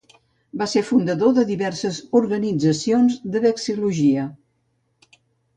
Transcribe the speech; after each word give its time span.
Va 0.61 0.67
ser 0.71 0.81
fundador 0.87 1.35
de 1.39 1.43
diverses 1.49 1.99
organitzacions 2.21 3.19
de 3.37 3.43
vexil·lologia. 3.47 4.25